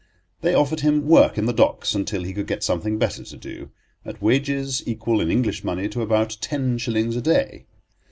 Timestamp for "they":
0.41-0.55